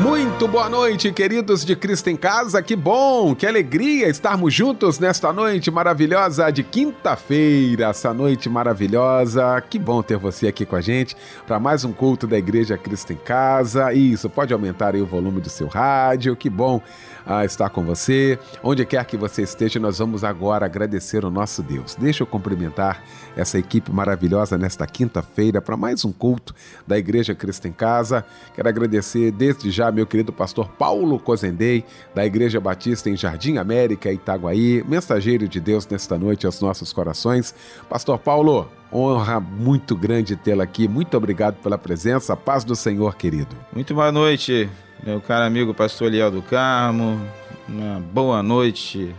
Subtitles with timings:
[0.00, 2.60] Muito boa noite, queridos de Cristo em Casa.
[2.60, 7.86] Que bom, que alegria estarmos juntos nesta noite maravilhosa de quinta-feira.
[7.86, 9.60] Essa noite maravilhosa.
[9.70, 13.12] Que bom ter você aqui com a gente para mais um culto da Igreja Cristo
[13.12, 13.92] em Casa.
[13.92, 16.34] Isso, pode aumentar aí o volume do seu rádio.
[16.34, 16.82] Que bom
[17.24, 18.36] ah, estar com você.
[18.64, 21.94] Onde quer que você esteja, nós vamos agora agradecer o nosso Deus.
[21.94, 23.00] Deixa eu cumprimentar
[23.36, 26.52] essa equipe maravilhosa nesta quinta-feira para mais um culto
[26.84, 28.24] da Igreja Cristo em Casa.
[28.54, 31.84] Quero agradecer desde já meu querido pastor Paulo Cozendei,
[32.14, 37.54] da Igreja Batista em Jardim América, Itaguaí, mensageiro de Deus nesta noite aos nossos corações.
[37.88, 40.86] Pastor Paulo, honra muito grande tê-lo aqui.
[40.86, 42.36] Muito obrigado pela presença.
[42.36, 43.56] Paz do Senhor, querido.
[43.72, 44.68] Muito boa noite,
[45.02, 47.20] meu caro amigo pastor Eliel do Carmo.
[47.68, 49.14] Uma boa noite,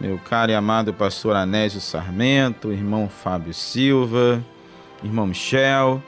[0.00, 4.42] meu caro e amado pastor Anésio Sarmento, irmão Fábio Silva,
[5.02, 6.02] irmão Michel.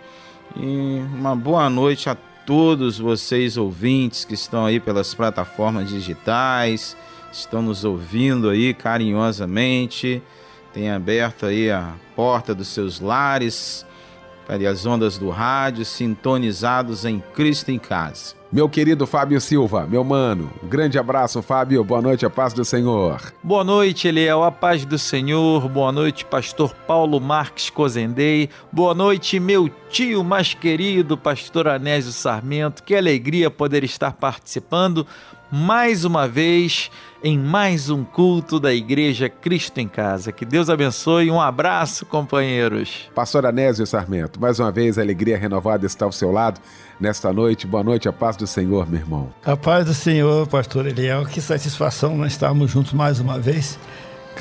[0.56, 6.96] E uma boa noite a todos vocês ouvintes que estão aí pelas plataformas digitais,
[7.32, 10.22] estão nos ouvindo aí carinhosamente,
[10.72, 13.86] tem aberto aí a porta dos seus lares
[14.46, 18.41] para as ondas do rádio, sintonizados em Cristo em Casa.
[18.52, 21.82] Meu querido Fábio Silva, meu mano, um grande abraço, Fábio.
[21.82, 23.32] Boa noite, a paz do Senhor.
[23.42, 25.66] Boa noite, Eliel, a paz do Senhor.
[25.70, 28.50] Boa noite, pastor Paulo Marques Cozendei.
[28.70, 32.82] Boa noite, meu tio mais querido, pastor Anésio Sarmento.
[32.82, 35.06] Que alegria poder estar participando
[35.52, 36.90] mais uma vez
[37.22, 40.32] em mais um culto da Igreja Cristo em Casa.
[40.32, 41.30] Que Deus abençoe.
[41.30, 43.10] Um abraço, companheiros.
[43.14, 46.58] Pastor Anésio Sarmento, mais uma vez a alegria renovada está ao seu lado
[46.98, 47.66] nesta noite.
[47.66, 49.28] Boa noite, a paz do Senhor, meu irmão.
[49.44, 51.26] A paz do Senhor, pastor Eliel.
[51.26, 53.78] Que satisfação nós estarmos juntos mais uma vez.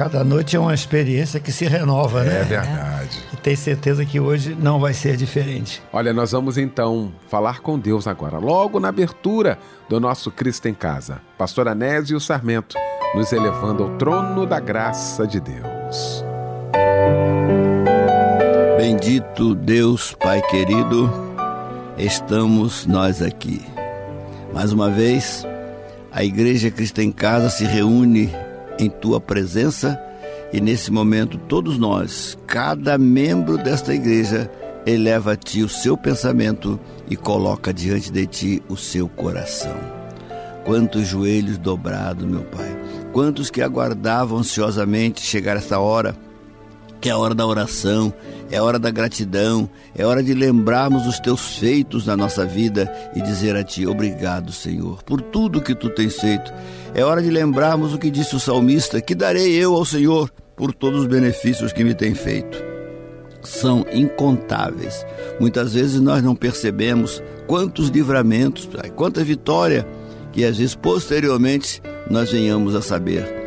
[0.02, 2.42] Cada noite é uma experiência que se renova, é né?
[2.42, 3.24] É verdade.
[3.32, 5.80] E tenho certeza que hoje não vai ser diferente.
[5.94, 10.74] Olha, nós vamos então falar com Deus agora, logo na abertura do nosso Cristo em
[10.74, 11.22] Casa.
[11.38, 12.76] Pastor Anésio Sarmento,
[13.14, 16.26] nos elevando ao trono da graça de Deus.
[18.80, 21.12] Bendito Deus, Pai querido,
[21.96, 23.62] estamos nós aqui.
[24.52, 25.46] Mais uma vez,
[26.12, 28.34] a Igreja Cristo em Casa se reúne
[28.82, 30.00] em tua presença
[30.52, 34.52] e nesse momento todos nós, cada membro desta igreja,
[34.86, 39.76] eleva a ti o seu pensamento e coloca diante de ti o seu coração.
[40.66, 42.76] Quantos joelhos dobrados, meu Pai,
[43.14, 46.16] quantos que aguardavam ansiosamente chegar esta hora
[47.02, 48.14] que é a hora da oração,
[48.52, 52.94] é a hora da gratidão, é hora de lembrarmos os teus feitos na nossa vida
[53.16, 56.54] e dizer a ti obrigado, Senhor, por tudo que tu tens feito.
[56.94, 60.74] É hora de lembrarmos o que disse o salmista: que darei eu ao Senhor por
[60.74, 62.64] todos os benefícios que me tem feito.
[63.42, 65.04] São incontáveis.
[65.40, 69.88] Muitas vezes nós não percebemos quantos livramentos, quanta vitória
[70.32, 73.41] que às vezes posteriormente nós venhamos a saber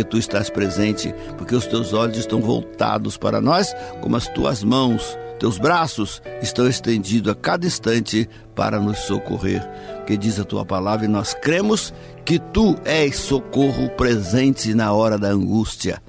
[0.00, 4.64] porque tu estás presente, porque os teus olhos estão voltados para nós, como as tuas
[4.64, 9.62] mãos, teus braços estão estendidos a cada instante para nos socorrer.
[10.06, 11.92] Que diz a tua palavra e nós cremos
[12.24, 16.02] que tu és socorro presente na hora da angústia.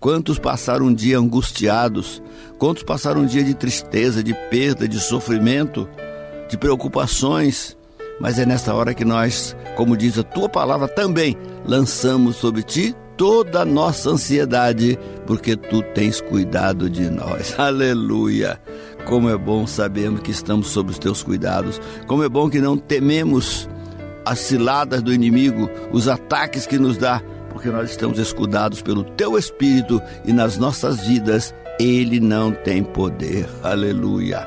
[0.00, 2.22] Quantos passaram um dia angustiados?
[2.58, 5.88] Quantos passaram um dia de tristeza, de perda, de sofrimento,
[6.48, 7.76] de preocupações?
[8.20, 12.96] Mas é nesta hora que nós, como diz a tua palavra, também lançamos sobre ti
[13.18, 17.54] toda a nossa ansiedade, porque tu tens cuidado de nós.
[17.58, 18.58] Aleluia!
[19.06, 21.80] Como é bom sabermos que estamos sob os teus cuidados.
[22.06, 23.68] Como é bom que não tememos
[24.24, 29.36] as ciladas do inimigo, os ataques que nos dá, porque nós estamos escudados pelo teu
[29.36, 33.48] espírito e nas nossas vidas ele não tem poder.
[33.62, 34.46] Aleluia!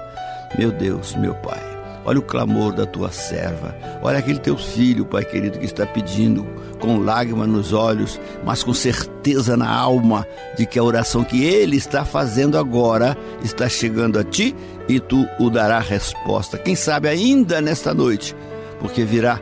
[0.57, 1.70] Meu Deus, meu Pai.
[2.03, 3.75] Olha o clamor da tua serva.
[4.01, 6.45] Olha aquele teu filho, Pai querido, que está pedindo
[6.79, 10.25] com lágrimas nos olhos, mas com certeza na alma
[10.57, 14.55] de que a oração que ele está fazendo agora está chegando a ti
[14.89, 16.57] e tu o dará resposta.
[16.57, 18.35] Quem sabe ainda nesta noite,
[18.79, 19.39] porque virá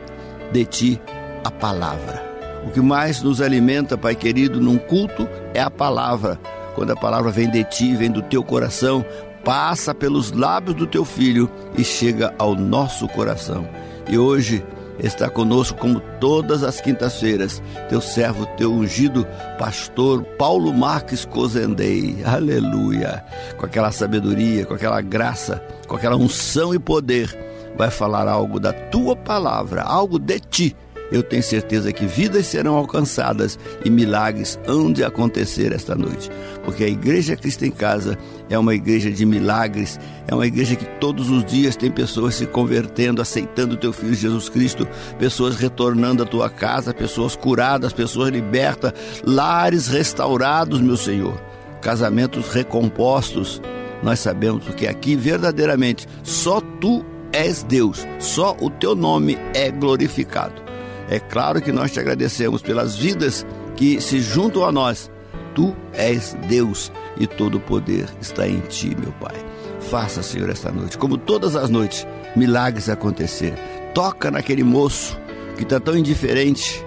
[0.52, 1.00] de ti
[1.42, 2.30] a palavra.
[2.66, 6.38] O que mais nos alimenta, Pai querido, num culto é a palavra.
[6.74, 9.04] Quando a palavra vem de ti, vem do teu coração,
[9.50, 13.68] passa pelos lábios do teu filho e chega ao nosso coração.
[14.08, 14.64] E hoje
[15.00, 17.60] está conosco como todas as quintas-feiras.
[17.88, 19.26] Teu servo, teu ungido
[19.58, 22.22] pastor Paulo Marques Cozendei.
[22.24, 23.24] Aleluia.
[23.58, 27.36] Com aquela sabedoria, com aquela graça, com aquela unção e poder,
[27.76, 30.76] vai falar algo da tua palavra, algo de ti
[31.10, 36.30] eu tenho certeza que vidas serão alcançadas e milagres hão de acontecer esta noite.
[36.64, 38.16] Porque a Igreja Cristo em Casa
[38.48, 39.98] é uma igreja de milagres,
[40.28, 44.14] é uma igreja que todos os dias tem pessoas se convertendo, aceitando o teu Filho
[44.14, 44.86] Jesus Cristo,
[45.18, 48.92] pessoas retornando à tua casa, pessoas curadas, pessoas libertas,
[49.24, 51.40] lares restaurados, meu Senhor,
[51.80, 53.60] casamentos recompostos.
[54.02, 60.69] Nós sabemos que aqui verdadeiramente só tu és Deus, só o teu nome é glorificado.
[61.10, 65.10] É claro que nós te agradecemos pelas vidas que se juntam a nós.
[65.56, 69.34] Tu és Deus e todo o poder está em ti, meu Pai.
[69.80, 73.54] Faça, Senhor, esta noite, como todas as noites, milagres acontecer.
[73.92, 75.18] Toca naquele moço
[75.56, 76.86] que está tão indiferente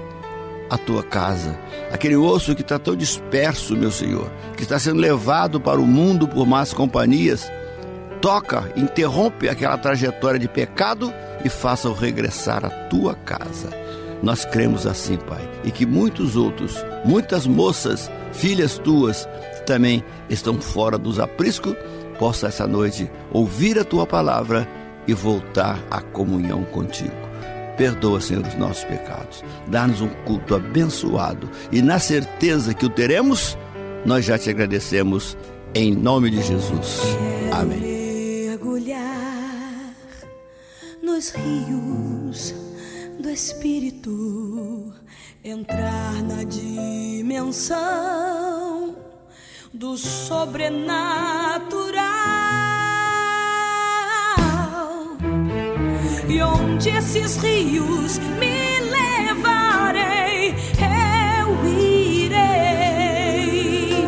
[0.69, 1.59] à tua casa,
[1.91, 6.29] aquele moço que está tão disperso, meu Senhor, que está sendo levado para o mundo
[6.29, 7.51] por más companhias.
[8.21, 13.82] Toca, interrompe aquela trajetória de pecado e faça-o regressar à tua casa.
[14.23, 19.27] Nós cremos assim, Pai, e que muitos outros, muitas moças, filhas tuas,
[19.65, 21.75] também estão fora dos apriscos,
[22.17, 24.65] possa essa noite ouvir a tua palavra
[25.05, 27.11] e voltar à comunhão contigo.
[27.75, 29.43] Perdoa, Senhor, os nossos pecados.
[29.67, 33.57] Dá-nos um culto abençoado e na certeza que o teremos,
[34.05, 35.37] nós já te agradecemos
[35.75, 37.01] em nome de Jesus.
[37.51, 37.79] Amém.
[38.47, 39.95] Mergulhar
[41.01, 42.72] nos rios
[43.23, 44.93] do Espírito
[45.41, 47.77] entrar na dimensão
[49.73, 52.03] do sobrenatural.
[56.27, 60.53] E onde esses rios me levarem,
[61.39, 64.03] eu irei.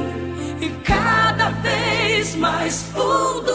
[0.60, 3.55] E cada vez mais fundo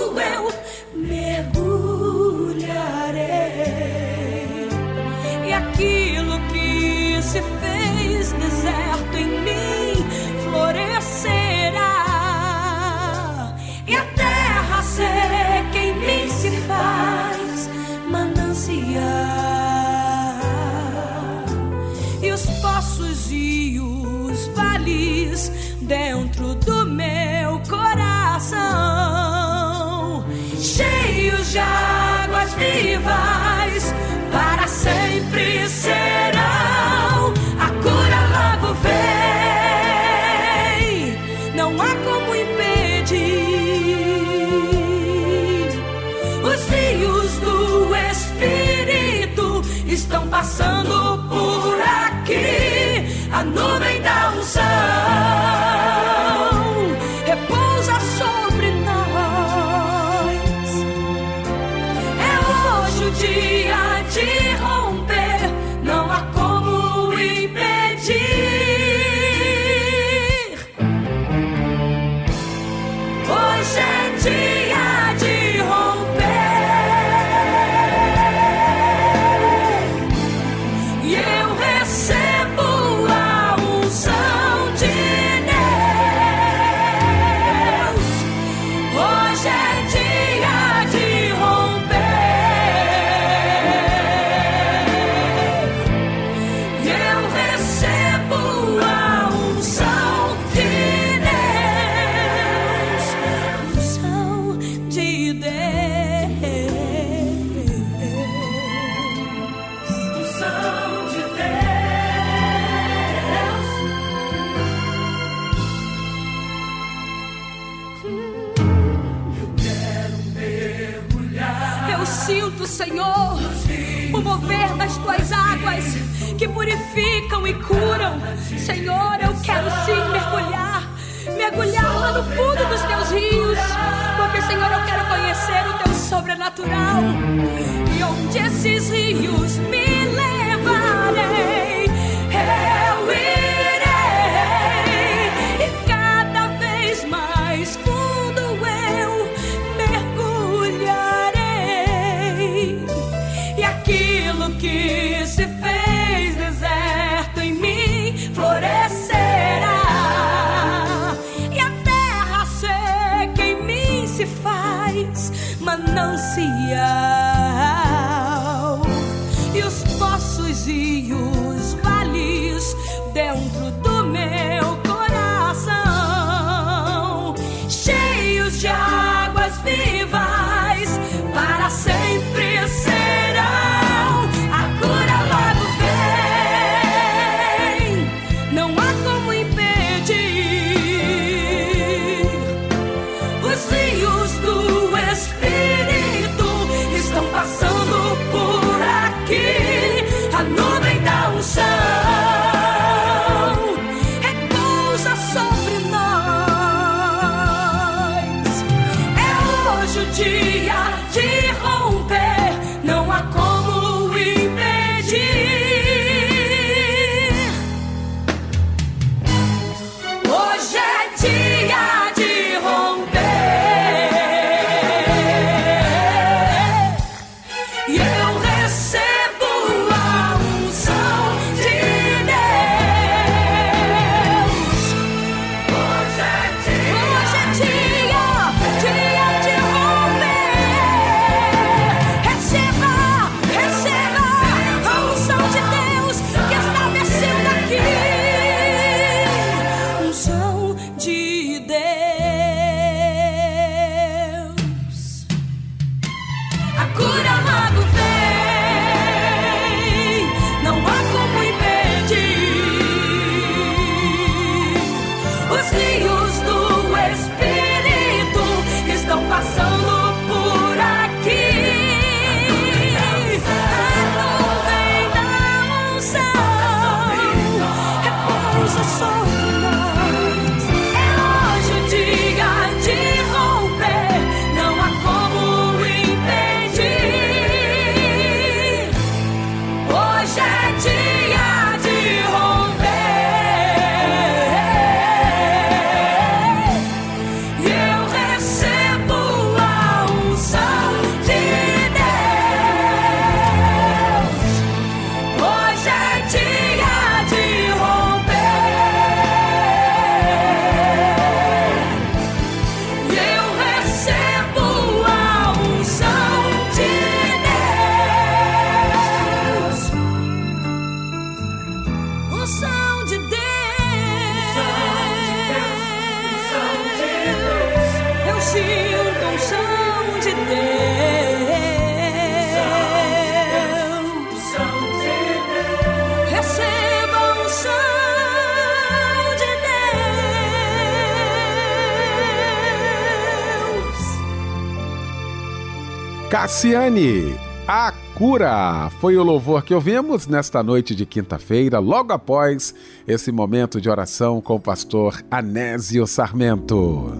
[346.40, 352.74] Cassiane, a cura foi o louvor que ouvimos nesta noite de quinta-feira, logo após
[353.06, 357.12] esse momento de oração com o pastor Anésio Sarmento.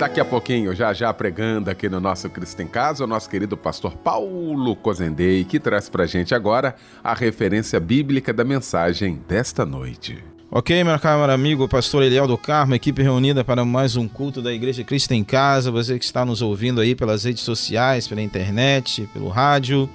[0.00, 3.56] Daqui a pouquinho, já já pregando aqui no nosso Cristo em Casa, o nosso querido
[3.56, 6.74] pastor Paulo Cozendei, que traz pra gente agora
[7.04, 10.31] a referência bíblica da mensagem desta noite.
[10.54, 14.52] Ok, meu caro amigo, pastor Eliel do Carmo, equipe reunida para mais um culto da
[14.52, 15.70] Igreja Cristo em Casa.
[15.70, 19.88] Você que está nos ouvindo aí pelas redes sociais, pela internet, pelo rádio,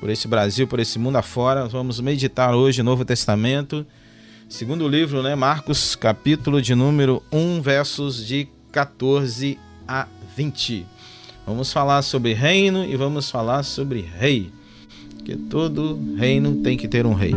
[0.00, 1.68] por esse Brasil, por esse mundo afora.
[1.68, 3.86] Vamos meditar hoje o Novo Testamento,
[4.48, 5.36] segundo livro, né?
[5.36, 9.56] Marcos, capítulo de número 1, versos de 14
[9.86, 10.84] a 20.
[11.46, 14.50] Vamos falar sobre reino e vamos falar sobre rei.
[15.14, 17.36] Porque todo reino tem que ter um rei.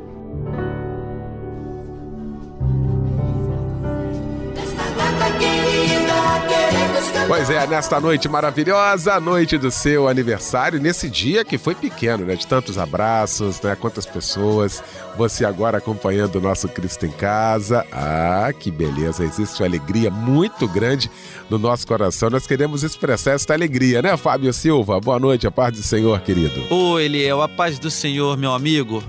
[7.27, 12.35] Pois é, nesta noite maravilhosa, noite do seu aniversário, nesse dia que foi pequeno, né?
[12.35, 13.75] De tantos abraços, né?
[13.75, 14.83] Quantas pessoas.
[15.17, 17.85] Você agora acompanhando o nosso Cristo em Casa.
[17.91, 19.23] Ah, que beleza!
[19.23, 21.09] Existe uma alegria muito grande
[21.49, 22.29] no nosso coração.
[22.29, 24.99] Nós queremos expressar esta alegria, né, Fábio Silva?
[24.99, 26.61] Boa noite, a paz do Senhor, querido.
[26.73, 29.03] Ô, Eliel, a paz do Senhor, meu amigo.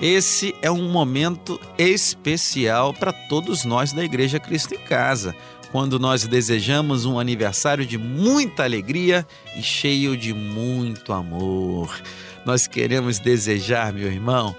[0.00, 5.36] Esse é um momento especial para todos nós da Igreja Cristo em Casa
[5.70, 11.94] quando nós desejamos um aniversário de muita alegria e cheio de muito amor.
[12.44, 14.54] Nós queremos desejar, meu irmão,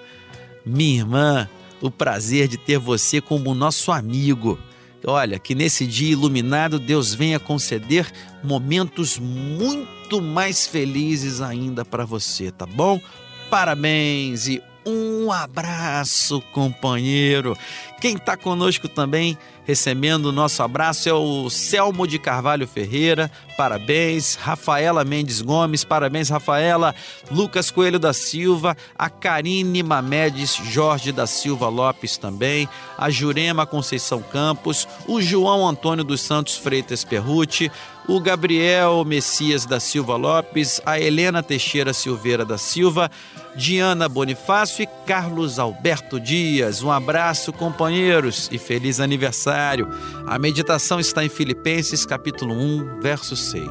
[0.66, 1.50] minha irmã,
[1.82, 4.58] o prazer de ter você como nosso amigo.
[5.06, 8.10] Olha, que nesse dia iluminado Deus venha conceder
[8.44, 13.02] momentos muito mais felizes ainda para você, tá bom?
[13.50, 17.58] Parabéns e um abraço, companheiro.
[18.00, 24.36] Quem está conosco também recebendo o nosso abraço é o Selmo de Carvalho Ferreira, parabéns.
[24.36, 26.96] Rafaela Mendes Gomes, parabéns, Rafaela.
[27.30, 34.22] Lucas Coelho da Silva, a Karine Mamedes Jorge da Silva Lopes também, a Jurema Conceição
[34.22, 37.72] Campos, o João Antônio dos Santos Freitas Perruti,
[38.08, 43.12] o Gabriel Messias da Silva Lopes, a Helena Teixeira Silveira da Silva,
[43.56, 46.82] Diana Bonifácio e Carlos Alberto Dias.
[46.82, 49.90] Um abraço, companheiros, e feliz aniversário.
[50.26, 53.66] A meditação está em Filipenses, capítulo 1, verso 6.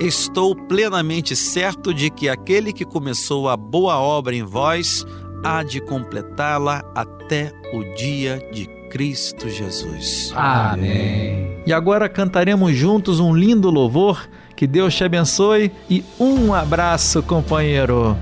[0.00, 5.04] Estou plenamente certo de que aquele que começou a boa obra em vós
[5.44, 10.32] há de completá-la até o dia de Cristo Jesus.
[10.34, 11.62] Amém.
[11.66, 14.28] E agora cantaremos juntos um lindo louvor.
[14.58, 18.16] Que Deus te abençoe e um abraço, companheiro.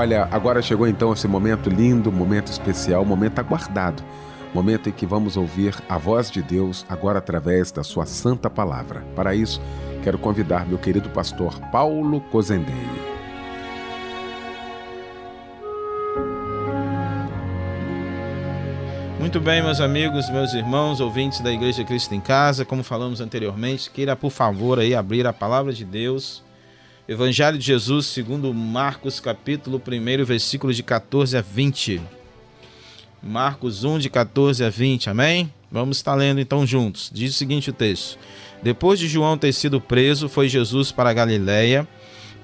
[0.00, 4.02] Olha, agora chegou então esse momento lindo, momento especial, momento aguardado.
[4.54, 9.04] Momento em que vamos ouvir a voz de Deus agora através da sua santa palavra.
[9.14, 9.60] Para isso,
[10.02, 12.74] quero convidar meu querido pastor Paulo Cozendei.
[19.18, 23.90] Muito bem, meus amigos, meus irmãos, ouvintes da Igreja Cristo em Casa, como falamos anteriormente,
[23.90, 26.42] queira por favor aí abrir a palavra de Deus
[27.10, 32.00] Evangelho de Jesus, segundo Marcos, capítulo 1, versículos de 14 a 20.
[33.20, 35.52] Marcos 1, de 14 a 20, amém?
[35.72, 37.10] Vamos estar lendo então juntos.
[37.12, 38.16] Diz o seguinte o texto:
[38.62, 41.84] Depois de João ter sido preso, foi Jesus para a Galiléia,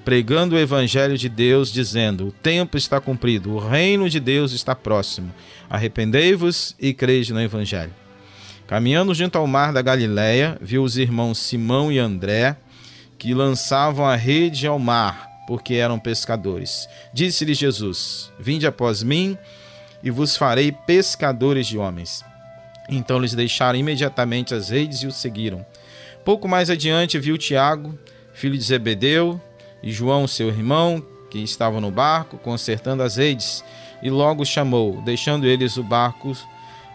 [0.03, 4.75] pregando o evangelho de Deus, dizendo: O tempo está cumprido, o reino de Deus está
[4.75, 5.33] próximo.
[5.69, 7.93] Arrependei-vos e crede no evangelho.
[8.67, 12.57] Caminhando junto ao mar da Galiléia, viu os irmãos Simão e André
[13.17, 16.87] que lançavam a rede ao mar, porque eram pescadores.
[17.13, 19.37] Disse-lhe Jesus: Vinde após mim,
[20.03, 22.23] e vos farei pescadores de homens.
[22.89, 25.65] Então eles deixaram imediatamente as redes e o seguiram.
[26.23, 27.97] Pouco mais adiante viu Tiago,
[28.33, 29.41] filho de Zebedeu,
[29.81, 33.63] e João, seu irmão, que estavam no barco, consertando as redes,
[34.01, 36.35] e logo chamou, deixando eles o barco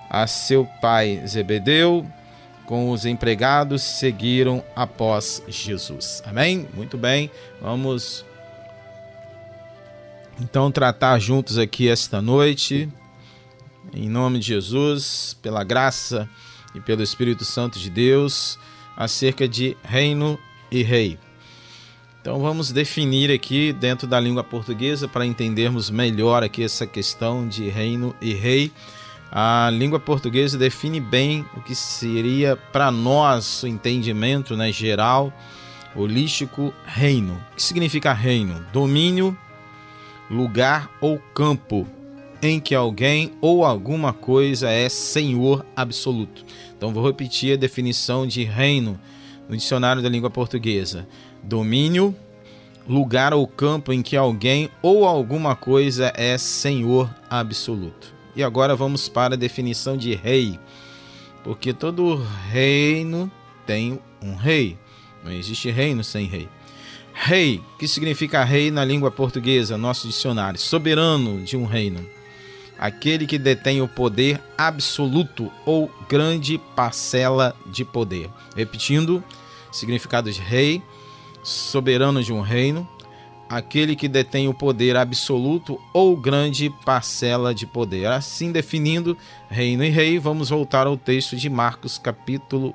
[0.08, 2.06] a seu pai Zebedeu
[2.66, 6.22] com os empregados seguiram após Jesus.
[6.24, 6.68] Amém?
[6.74, 8.24] Muito bem, vamos
[10.40, 12.88] então tratar juntos aqui esta noite,
[13.92, 16.28] em nome de Jesus, pela graça
[16.74, 18.58] e pelo Espírito Santo de Deus,
[18.96, 20.38] acerca de reino
[20.70, 21.18] e rei.
[22.20, 27.68] Então vamos definir aqui dentro da língua portuguesa para entendermos melhor aqui essa questão de
[27.68, 28.72] reino e rei
[29.34, 35.32] a língua portuguesa define bem o que seria para nós o entendimento né, geral,
[35.96, 37.42] holístico, reino.
[37.52, 38.62] O que significa reino?
[38.74, 39.34] Domínio,
[40.30, 41.88] lugar ou campo
[42.42, 46.44] em que alguém ou alguma coisa é senhor absoluto.
[46.76, 49.00] Então vou repetir a definição de reino
[49.48, 51.08] no dicionário da língua portuguesa:
[51.42, 52.14] domínio,
[52.86, 58.12] lugar ou campo em que alguém ou alguma coisa é senhor absoluto.
[58.34, 60.58] E agora vamos para a definição de rei.
[61.44, 63.30] Porque todo reino
[63.66, 64.78] tem um rei.
[65.24, 66.48] Não existe reino sem rei.
[67.14, 72.04] Rei, que significa rei na língua portuguesa, nosso dicionário, soberano de um reino.
[72.78, 78.30] Aquele que detém o poder absoluto ou grande parcela de poder.
[78.56, 79.22] Repetindo,
[79.70, 80.82] significado de rei,
[81.44, 82.88] soberano de um reino,
[83.52, 88.06] aquele que detém o poder absoluto ou grande parcela de poder.
[88.06, 89.14] Assim definindo
[89.50, 92.74] reino e rei, vamos voltar ao texto de Marcos, capítulo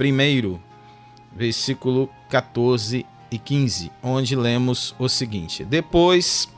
[0.00, 0.56] 1,
[1.34, 6.48] versículo 14 e 15, onde lemos o seguinte: Depois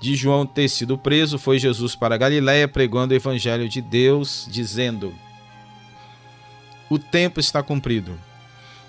[0.00, 5.14] de João ter sido preso, foi Jesus para Galiléia pregando o evangelho de Deus, dizendo:
[6.90, 8.18] O tempo está cumprido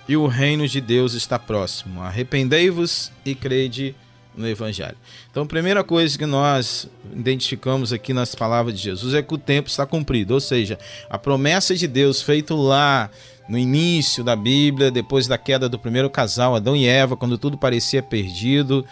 [0.10, 2.02] e o reino de Deus está próximo.
[2.02, 3.95] Arrependei-vos e crede
[4.36, 4.98] no Evangelho.
[5.30, 9.38] Então, a primeira coisa que nós identificamos aqui nas palavras de Jesus é que o
[9.38, 10.80] tempo está cumprido, ou seja,
[11.12, 13.08] a promessa de Deus feita lá
[13.48, 17.56] no início da Bíblia, depois da queda do primeiro casal, Adão e Eva, quando tudo
[17.56, 18.84] parecia perdido,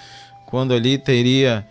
[0.45, 1.65] quando ali teria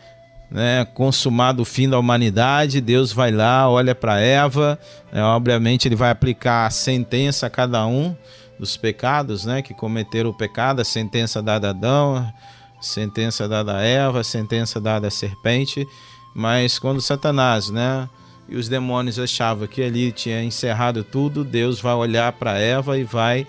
[0.51, 4.77] né, consumado o fim da humanidade, Deus vai lá, olha para Eva,
[5.13, 8.17] né, obviamente ele vai aplicar a sentença a cada um
[8.59, 12.33] dos pecados, né, que cometeram o pecado, a sentença dada a Adão,
[12.81, 15.87] sentença dada a Eva, sentença dada à serpente,
[16.35, 18.09] mas quando Satanás, né,
[18.49, 23.05] e os demônios achavam que ali tinha encerrado tudo, Deus vai olhar para Eva e
[23.05, 23.47] vai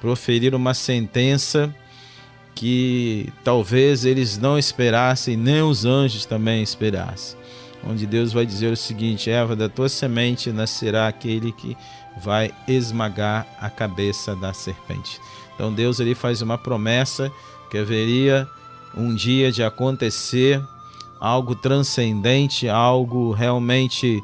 [0.00, 1.74] proferir uma sentença
[2.54, 7.38] que talvez eles não esperassem, nem os anjos também esperassem.
[7.84, 11.76] Onde Deus vai dizer o seguinte: Eva, da tua semente nascerá aquele que
[12.22, 15.20] vai esmagar a cabeça da serpente.
[15.54, 17.30] Então Deus ele faz uma promessa
[17.70, 18.48] que haveria
[18.96, 20.62] um dia de acontecer
[21.20, 24.22] algo transcendente, algo realmente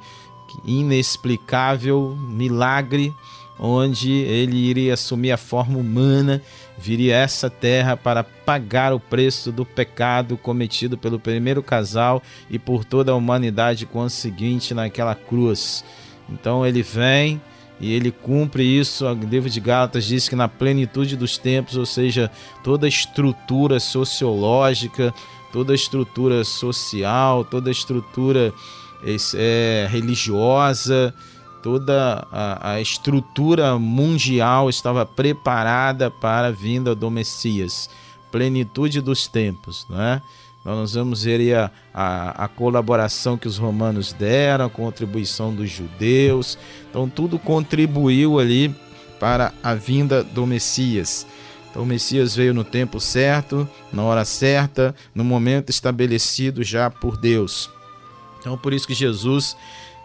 [0.64, 3.14] inexplicável, milagre,
[3.58, 6.42] onde ele iria assumir a forma humana,
[6.78, 12.84] viria essa terra para pagar o preço do pecado cometido pelo primeiro casal e por
[12.84, 15.84] toda a humanidade conseguinte naquela cruz.
[16.28, 17.40] Então ele vem
[17.80, 19.06] e ele cumpre isso.
[19.06, 22.30] O de Gálatas diz que na plenitude dos tempos, ou seja,
[22.62, 25.12] toda a estrutura sociológica,
[25.52, 28.52] toda a estrutura social, toda a estrutura
[29.34, 31.14] é, religiosa,
[31.62, 37.88] toda a, a, estrutura mundial estava preparada para a vinda do Messias.
[38.30, 40.22] Plenitude dos tempos, não é?
[40.64, 46.56] Nós vamos ver a, a, a, colaboração que os romanos deram, a contribuição dos judeus.
[46.88, 48.74] Então, tudo contribuiu ali
[49.18, 51.26] para a vinda do Messias.
[51.70, 57.16] Então, o Messias veio no tempo certo, na hora certa, no momento estabelecido já por
[57.16, 57.68] Deus.
[58.38, 59.56] Então, por isso que Jesus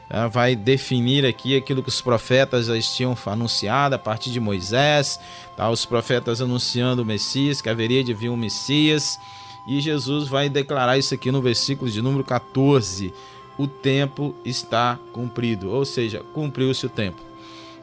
[0.10, 5.20] ah, vai definir aqui aquilo que os profetas já tinham anunciado a partir de Moisés,
[5.58, 5.70] tá?
[5.70, 9.20] os profetas anunciando o Messias, que haveria de vir um Messias,
[9.68, 13.14] e Jesus vai declarar isso aqui no versículo de número 14:
[13.58, 17.22] o tempo está cumprido, ou seja, cumpriu-se o tempo.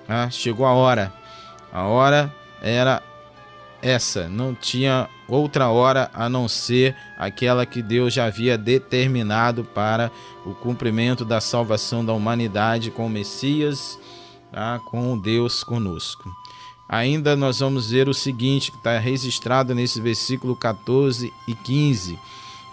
[0.08, 1.12] Ah, chegou a hora,
[1.72, 3.02] a hora era
[3.82, 10.10] essa, não tinha outra hora a não ser aquela que Deus já havia determinado para
[10.46, 13.98] o cumprimento da salvação da humanidade com o Messias,
[14.50, 14.80] tá?
[14.86, 16.30] com Deus conosco.
[16.88, 22.18] Ainda nós vamos ver o seguinte, que está registrado nesse versículo 14 e 15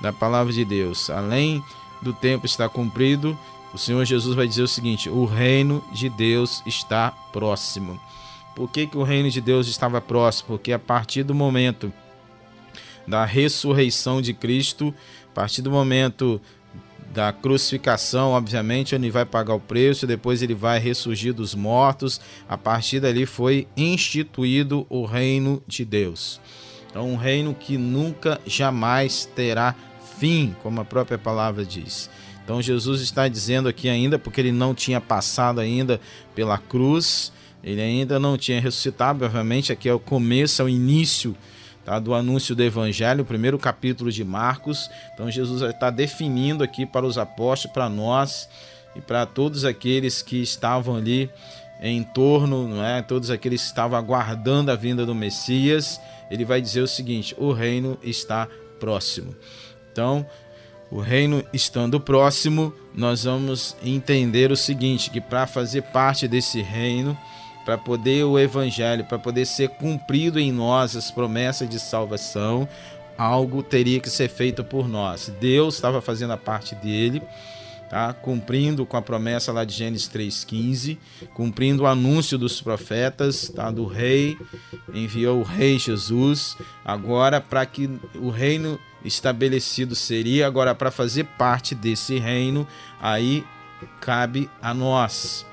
[0.01, 1.09] da palavra de Deus.
[1.09, 1.63] Além
[2.01, 3.37] do tempo estar cumprido,
[3.73, 7.99] o Senhor Jesus vai dizer o seguinte: o reino de Deus está próximo.
[8.55, 10.49] Por que, que o reino de Deus estava próximo?
[10.49, 11.91] Porque a partir do momento
[13.07, 14.93] da ressurreição de Cristo,
[15.31, 16.39] a partir do momento
[17.13, 22.21] da crucificação, obviamente, onde vai pagar o preço, depois ele vai ressurgir dos mortos.
[22.47, 26.39] A partir dali foi instituído o reino de Deus.
[26.89, 29.75] Então, um reino que nunca, jamais terá
[30.17, 32.09] fim, como a própria palavra diz.
[32.43, 35.99] Então, Jesus está dizendo aqui ainda, porque ele não tinha passado ainda
[36.35, 37.31] pela cruz,
[37.63, 41.35] ele ainda não tinha ressuscitado, obviamente, aqui é o começo, é o início
[41.91, 44.89] tá, do anúncio do Evangelho, o primeiro capítulo de Marcos.
[45.13, 48.47] Então Jesus está definindo aqui para os apóstolos, para nós
[48.95, 51.29] e para todos aqueles que estavam ali
[51.81, 53.01] em torno, não é?
[53.01, 55.99] todos aqueles que estavam aguardando a vinda do Messias.
[56.29, 58.47] Ele vai dizer o seguinte: o reino está
[58.79, 59.35] próximo.
[59.91, 60.25] Então,
[60.89, 67.17] o reino estando próximo, nós vamos entender o seguinte: que para fazer parte desse reino,
[67.65, 72.67] para poder o evangelho, para poder ser cumprido em nós as promessas de salvação,
[73.17, 75.31] algo teria que ser feito por nós.
[75.39, 77.21] Deus estava fazendo a parte dele,
[77.89, 78.13] tá?
[78.13, 80.97] Cumprindo com a promessa lá de Gênesis 3:15,
[81.33, 83.69] cumprindo o anúncio dos profetas, tá?
[83.69, 84.37] Do rei,
[84.93, 91.75] enviou o rei Jesus, agora para que o reino estabelecido seria agora para fazer parte
[91.75, 92.67] desse reino,
[92.99, 93.43] aí
[93.99, 95.45] cabe a nós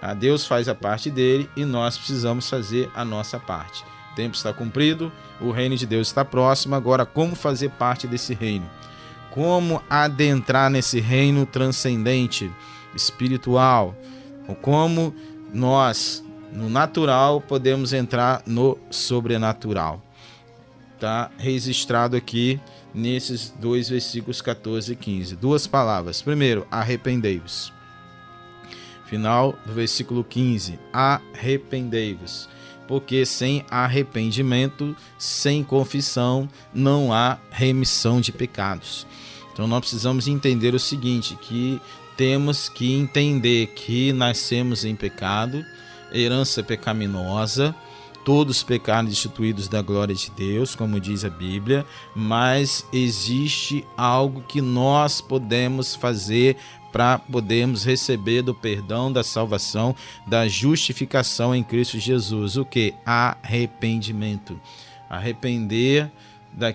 [0.00, 3.84] a Deus faz a parte dele e nós precisamos fazer a nossa parte.
[4.12, 6.74] O tempo está cumprido, o reino de Deus está próximo.
[6.74, 8.68] Agora, como fazer parte desse reino?
[9.30, 12.50] Como adentrar nesse reino transcendente,
[12.94, 13.94] espiritual?
[14.62, 15.14] Como
[15.52, 20.02] nós, no natural, podemos entrar no sobrenatural?
[20.94, 22.60] Está registrado aqui
[22.92, 25.36] nesses dois versículos 14 e 15.
[25.36, 26.22] Duas palavras.
[26.22, 27.72] Primeiro, arrependei-vos.
[29.08, 32.48] Final do versículo 15: Arrependei-vos,
[32.86, 39.06] porque sem arrependimento, sem confissão, não há remissão de pecados.
[39.52, 41.80] Então nós precisamos entender o seguinte, que
[42.16, 45.64] temos que entender que nascemos em pecado,
[46.12, 47.74] herança pecaminosa,
[48.24, 54.60] todos pecaram destituídos da glória de Deus, como diz a Bíblia, mas existe algo que
[54.60, 56.56] nós podemos fazer
[56.98, 59.94] para podermos receber do perdão, da salvação,
[60.26, 62.56] da justificação em Cristo Jesus.
[62.56, 62.92] O que?
[63.06, 64.60] Arrependimento.
[65.08, 66.10] Arrepender
[66.52, 66.74] das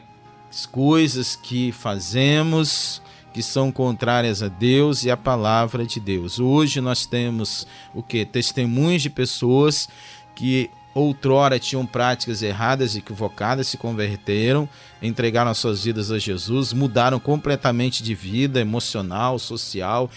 [0.72, 3.02] coisas que fazemos
[3.34, 6.40] que são contrárias a Deus e a palavra de Deus.
[6.40, 8.26] Hoje nós temos o que?
[8.26, 9.90] Testemunhos de pessoas
[10.34, 14.70] que outrora tinham práticas erradas e equivocadas, se converteram,
[15.04, 20.10] entregaram as suas vidas a Jesus, mudaram completamente de vida emocional, social,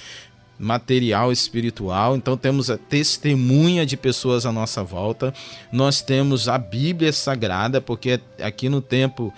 [0.58, 2.16] material, espiritual.
[2.16, 5.34] Então temos a testemunha de pessoas à nossa volta.
[5.72, 9.32] Nós temos a Bíblia Sagrada, porque aqui no tempo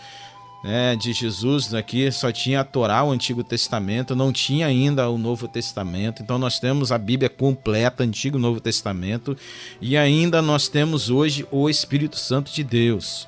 [0.62, 5.18] né, de Jesus aqui só tinha a Torá, o Antigo Testamento, não tinha ainda o
[5.18, 6.22] Novo Testamento.
[6.22, 9.36] Então nós temos a Bíblia completa, Antigo e Novo Testamento,
[9.80, 13.26] e ainda nós temos hoje o Espírito Santo de Deus.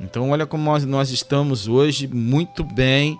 [0.00, 3.18] Então olha como nós, nós estamos hoje muito bem,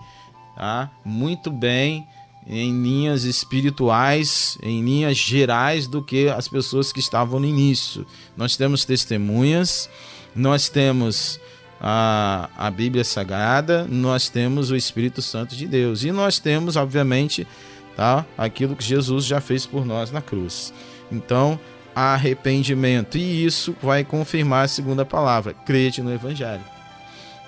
[0.56, 0.90] tá?
[1.04, 2.06] Muito bem
[2.46, 8.06] em linhas espirituais, em linhas gerais do que as pessoas que estavam no início.
[8.36, 9.88] Nós temos testemunhas,
[10.34, 11.38] nós temos
[11.80, 16.04] a, a Bíblia Sagrada, nós temos o Espírito Santo de Deus.
[16.04, 17.46] E nós temos, obviamente,
[17.94, 20.72] tá, aquilo que Jesus já fez por nós na cruz.
[21.12, 21.60] Então,
[21.98, 23.18] arrependimento.
[23.18, 26.64] E isso vai confirmar a segunda palavra: crede no Evangelho.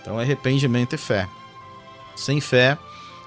[0.01, 1.29] Então, arrependimento e fé.
[2.17, 2.77] Sem fé,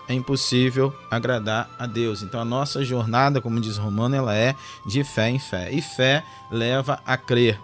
[0.07, 2.21] é impossível agradar a Deus.
[2.21, 4.55] Então a nossa jornada, como diz Romano, ela é
[4.85, 5.71] de fé em fé.
[5.71, 7.59] E fé leva a crer.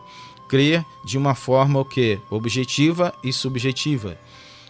[0.47, 2.19] Crer de uma forma o quê?
[2.29, 4.17] Objetiva e subjetiva.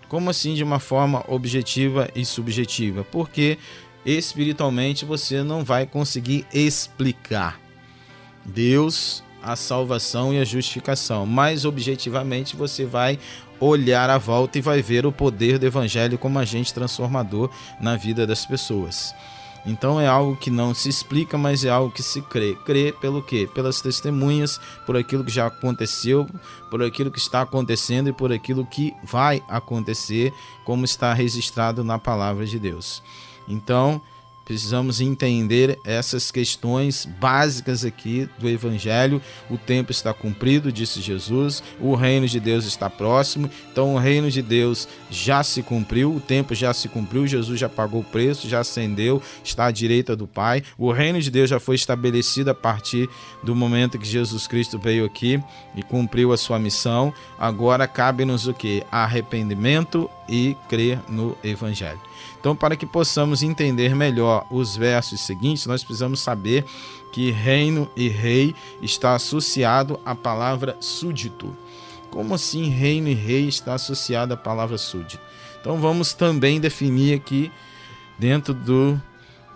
[0.07, 3.03] Como assim de uma forma objetiva e subjetiva?
[3.03, 3.57] Porque
[4.05, 7.68] espiritualmente você não vai conseguir explicar
[8.49, 13.17] Deus, a salvação e a justificação, mas objetivamente você vai
[13.59, 18.25] olhar à volta e vai ver o poder do evangelho como agente transformador na vida
[18.25, 19.13] das pessoas.
[19.65, 22.55] Então é algo que não se explica, mas é algo que se crê.
[22.65, 23.47] Crê pelo quê?
[23.53, 26.27] Pelas testemunhas, por aquilo que já aconteceu,
[26.71, 30.33] por aquilo que está acontecendo e por aquilo que vai acontecer,
[30.65, 33.03] como está registrado na palavra de Deus.
[33.47, 34.01] Então,
[34.49, 39.21] Precisamos entender essas questões básicas aqui do Evangelho.
[39.47, 41.61] O tempo está cumprido, disse Jesus.
[41.79, 43.47] O reino de Deus está próximo.
[43.71, 46.15] Então, o reino de Deus já se cumpriu.
[46.15, 47.27] O tempo já se cumpriu.
[47.27, 50.63] Jesus já pagou o preço, já ascendeu, está à direita do Pai.
[50.79, 53.07] O reino de Deus já foi estabelecido a partir
[53.43, 55.39] do momento que Jesus Cristo veio aqui
[55.75, 57.13] e cumpriu a sua missão.
[57.37, 58.81] Agora cabe-nos o que?
[58.91, 62.08] Arrependimento e crer no Evangelho.
[62.39, 66.65] Então, para que possamos entender melhor os versos seguintes, nós precisamos saber
[67.11, 71.55] que reino e rei está associado à palavra súdito.
[72.09, 75.19] Como assim reino e rei está associado à palavra súdito?
[75.59, 77.51] Então vamos também definir aqui
[78.17, 78.99] dentro do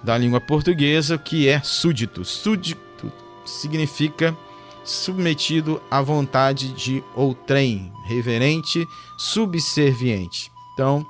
[0.03, 2.25] da língua portuguesa o que é súdito.
[2.25, 3.11] Súdito
[3.45, 4.35] significa
[4.83, 8.85] submetido à vontade de outrem, reverente,
[9.17, 10.51] subserviente.
[10.73, 11.05] Então,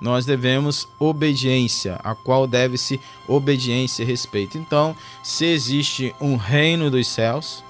[0.00, 4.56] nós devemos obediência, a qual deve-se obediência e respeito.
[4.56, 7.64] Então, se existe um reino dos céus,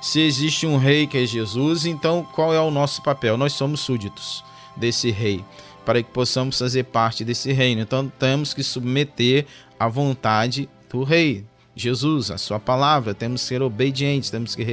[0.00, 3.36] se existe um rei que é Jesus, então qual é o nosso papel?
[3.36, 4.44] Nós somos súditos
[4.76, 5.44] desse rei,
[5.84, 7.80] para que possamos fazer parte desse reino.
[7.80, 9.46] Então, temos que submeter
[9.78, 11.44] à vontade do rei,
[11.78, 14.64] Jesus, a sua palavra, temos que ser obedientes, temos que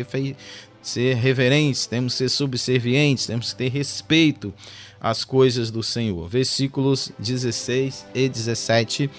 [0.89, 4.53] ser reverentes, temos que ser subservientes, temos que ter respeito
[5.01, 6.27] as coisas do Senhor.
[6.27, 9.09] Versículos 16 e 17,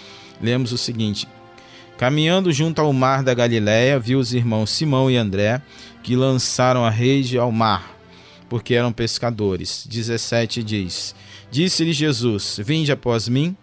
[0.41, 1.29] lemos o seguinte:
[1.99, 5.63] Caminhando junto ao mar da Galiléia, viu os irmãos Simão e André,
[6.03, 7.97] que lançaram a rede ao mar,
[8.49, 9.87] porque eram pescadores.
[9.89, 11.15] 17 diz:
[11.51, 13.57] Disse-lhe Jesus: Vinde após mim,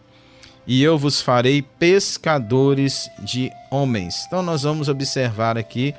[0.65, 4.23] e eu vos farei pescadores de homens.
[4.27, 5.93] Então nós vamos observar aqui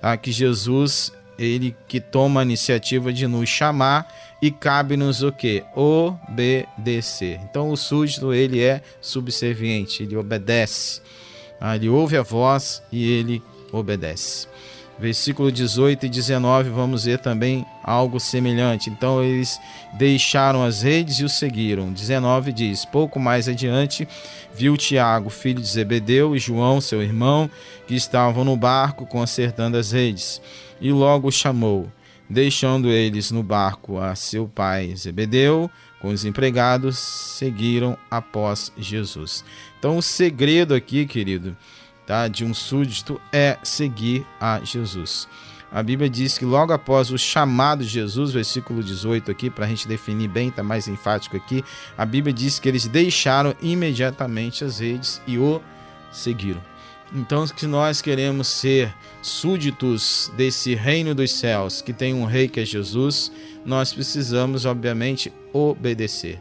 [0.00, 4.06] tá, que Jesus, ele que toma a iniciativa de nos chamar
[4.42, 5.64] e cabe-nos o que?
[5.74, 7.40] Obedecer.
[7.44, 11.00] Então o súdito ele é subserviente, ele obedece.
[11.58, 14.48] Ah, ele ouve a voz e ele obedece.
[14.98, 18.90] Versículo 18 e 19, vamos ver também algo semelhante.
[18.90, 19.58] Então eles
[19.94, 21.90] deixaram as redes e o seguiram.
[21.90, 24.06] 19 diz: Pouco mais adiante,
[24.54, 27.50] viu Tiago, filho de Zebedeu, e João, seu irmão,
[27.86, 30.38] que estavam no barco consertando as redes,
[30.80, 31.90] e logo o chamou
[32.30, 35.68] Deixando eles no barco a seu pai Zebedeu,
[36.00, 39.44] com os empregados, seguiram após Jesus.
[39.76, 41.56] Então, o segredo aqui, querido,
[42.06, 45.26] tá, de um súdito é seguir a Jesus.
[45.72, 49.68] A Bíblia diz que logo após o chamado de Jesus, versículo 18 aqui, para a
[49.68, 51.64] gente definir bem, está mais enfático aqui,
[51.98, 55.60] a Bíblia diz que eles deixaram imediatamente as redes e o
[56.12, 56.69] seguiram.
[57.12, 62.60] Então, se nós queremos ser súditos desse reino dos céus, que tem um rei que
[62.60, 63.32] é Jesus,
[63.64, 66.38] nós precisamos, obviamente, obedecer.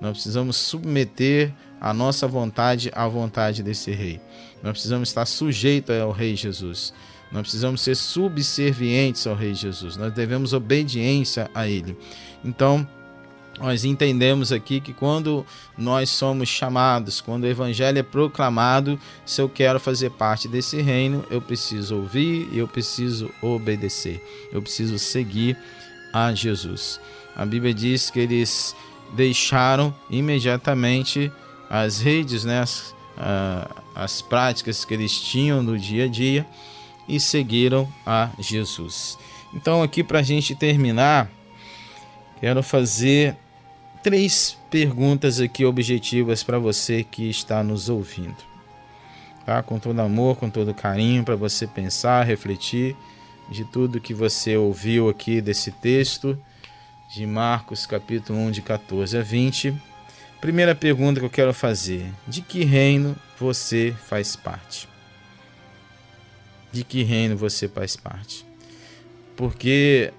[0.00, 4.20] Nós precisamos submeter a nossa vontade à vontade desse rei.
[4.62, 6.92] Nós precisamos estar sujeitos ao rei Jesus.
[7.30, 9.96] Nós precisamos ser subservientes ao rei Jesus.
[9.96, 11.96] Nós devemos obediência a ele.
[12.44, 12.88] Então,
[13.60, 15.44] nós entendemos aqui que quando
[15.76, 21.24] nós somos chamados, quando o evangelho é proclamado, se eu quero fazer parte desse reino,
[21.30, 24.22] eu preciso ouvir e eu preciso obedecer.
[24.52, 25.56] Eu preciso seguir
[26.12, 27.00] a Jesus.
[27.34, 28.74] A Bíblia diz que eles
[29.14, 31.32] deixaram imediatamente
[31.68, 32.94] as redes, né, as,
[33.94, 36.46] as práticas que eles tinham no dia a dia
[37.08, 39.18] e seguiram a Jesus.
[39.52, 41.30] Então, aqui para a gente terminar,
[42.40, 43.36] quero fazer
[44.08, 48.38] três perguntas aqui objetivas para você que está nos ouvindo.
[49.44, 49.62] Tá?
[49.62, 52.96] Com todo amor, com todo carinho, para você pensar, refletir
[53.50, 56.38] de tudo que você ouviu aqui desse texto
[57.14, 59.74] de Marcos, capítulo 1, de 14 a 20.
[60.40, 64.88] Primeira pergunta que eu quero fazer: de que reino você faz parte?
[66.72, 68.46] De que reino você faz parte?
[69.36, 70.14] Porque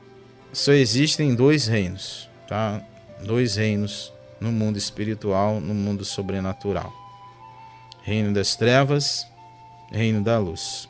[0.53, 2.83] só existem dois reinos, tá?
[3.24, 6.93] Dois reinos no mundo espiritual, no mundo sobrenatural.
[8.03, 9.28] Reino das trevas,
[9.91, 10.88] reino da luz.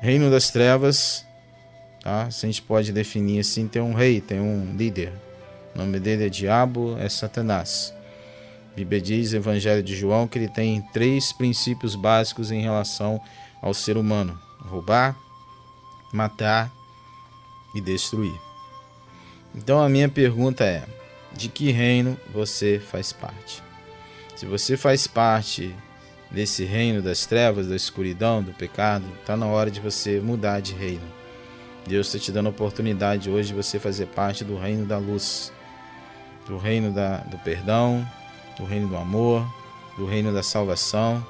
[0.00, 1.24] Reino das trevas,
[2.02, 2.30] tá?
[2.30, 5.12] Se a gente pode definir assim, tem um rei, tem um líder.
[5.74, 7.94] O nome dele é Diabo, é Satanás.
[8.72, 13.20] A Bíblia diz, Evangelho de João, que ele tem três princípios básicos em relação
[13.62, 15.16] ao ser humano: roubar,
[16.12, 16.70] matar
[17.74, 18.43] e destruir.
[19.54, 20.84] Então a minha pergunta é:
[21.32, 23.62] de que reino você faz parte?
[24.36, 25.74] Se você faz parte
[26.30, 30.74] desse reino das trevas, da escuridão, do pecado, está na hora de você mudar de
[30.74, 31.06] reino.
[31.86, 35.52] Deus está te dando a oportunidade hoje de você fazer parte do reino da luz,
[36.46, 38.06] do reino da, do perdão,
[38.58, 39.46] do reino do amor,
[39.96, 41.24] do reino da salvação,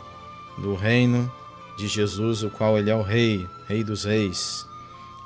[0.58, 1.30] do reino
[1.76, 4.64] de Jesus, o qual ele é o rei, rei dos reis.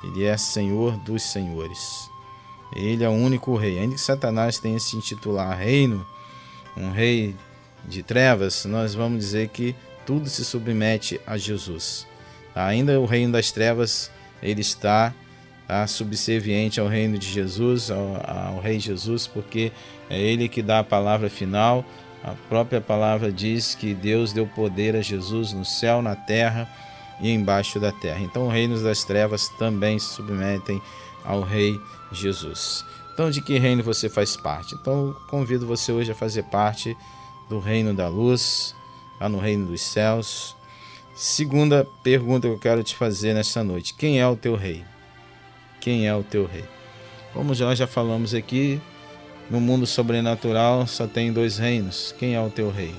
[0.03, 2.08] Ele é Senhor dos senhores.
[2.75, 3.79] Ele é o único rei.
[3.79, 6.05] Ainda que Satanás tenha se intitular reino,
[6.77, 7.35] um rei
[7.85, 12.07] de trevas, nós vamos dizer que tudo se submete a Jesus.
[12.55, 14.11] Ainda o reino das trevas
[14.41, 15.13] ele está
[15.69, 19.71] tá, subserviente ao reino de Jesus, ao, ao Rei Jesus, porque
[20.09, 21.85] é Ele que dá a palavra final.
[22.23, 26.67] A própria palavra diz que Deus deu poder a Jesus no céu, na terra
[27.21, 28.19] e embaixo da terra.
[28.19, 30.81] Então, os reinos das trevas também se submetem
[31.23, 31.98] ao Rei Jesus.
[33.13, 34.75] Então, de que reino você faz parte?
[34.75, 36.95] Então, convido você hoje a fazer parte
[37.49, 38.75] do reino da luz,
[39.19, 40.55] lá no reino dos céus.
[41.15, 44.85] Segunda pergunta que eu quero te fazer nesta noite: quem é o teu rei?
[45.81, 46.65] Quem é o teu rei?
[47.33, 48.81] Como nós já falamos aqui,
[49.49, 52.13] no mundo sobrenatural só tem dois reinos.
[52.17, 52.95] Quem é o teu rei?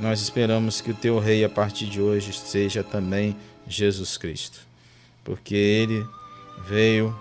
[0.00, 3.36] Nós esperamos que o teu rei a partir de hoje seja também
[3.68, 4.60] Jesus Cristo,
[5.22, 6.04] porque ele
[6.66, 7.14] veio,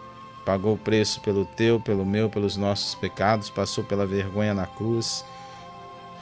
[0.46, 5.24] pagou o preço pelo teu, pelo meu, pelos nossos pecados, passou pela vergonha na cruz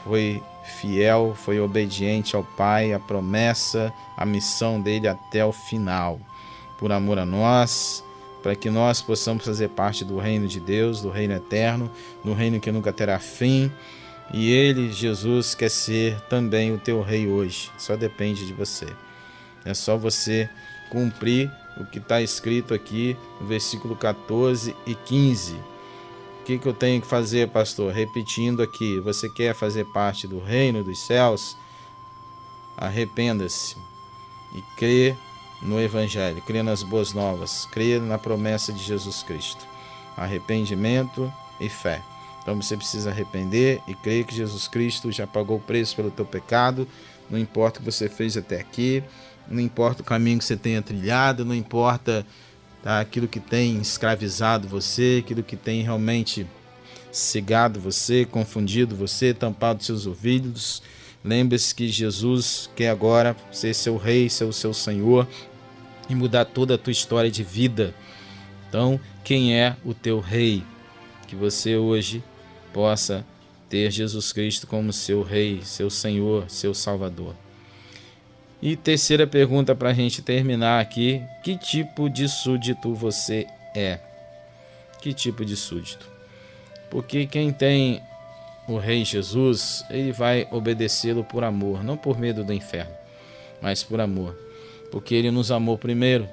[0.08, 6.20] foi fiel, foi obediente ao Pai, à promessa, à missão dele até o final.
[6.80, 8.04] Por amor a nós,
[8.42, 11.92] para que nós possamos fazer parte do reino de Deus, do reino eterno,
[12.24, 13.72] do reino que nunca terá fim.
[14.34, 17.72] E ele, Jesus, quer ser também o teu rei hoje.
[17.78, 18.88] Só depende de você.
[19.66, 20.50] É só você
[20.90, 25.56] cumprir o que está escrito aqui no versículo 14 e 15
[26.48, 27.92] que, que eu tenho que fazer, pastor?
[27.92, 31.58] Repetindo aqui: você quer fazer parte do reino dos céus?
[32.78, 33.76] Arrependa-se
[34.56, 35.14] e crê
[35.62, 39.66] no Evangelho, crê nas boas novas, crê na promessa de Jesus Cristo.
[40.16, 42.02] Arrependimento e fé.
[42.42, 46.26] Então você precisa arrepender e crer que Jesus Cristo já pagou o preço pelo teu
[46.26, 46.88] pecado.
[47.30, 49.04] Não importa o que você fez até aqui,
[49.50, 52.26] não importa o caminho que você tenha trilhado, não importa
[52.84, 53.00] tá?
[53.00, 56.48] aquilo que tem escravizado você, aquilo que tem realmente
[57.12, 60.82] cegado você, confundido você, tampado seus ouvidos.
[61.24, 65.28] Lembre-se que Jesus quer agora ser seu rei, ser o seu Senhor
[66.10, 67.94] e mudar toda a tua história de vida.
[68.70, 70.64] Então, quem é o teu rei?
[71.28, 72.24] Que você hoje
[72.74, 73.26] possa
[73.70, 77.36] ter Jesus Cristo como seu rei, seu Senhor, seu Salvador.
[78.62, 83.46] E terceira pergunta para a gente terminar aqui: que tipo de súdito você
[83.76, 84.00] é?
[85.00, 86.10] Que tipo de súdito?
[86.90, 88.02] Porque quem tem
[88.68, 92.92] o Rei Jesus, ele vai obedecê-lo por amor, não por medo do inferno,
[93.62, 94.36] mas por amor,
[94.92, 96.28] porque ele nos amou primeiro.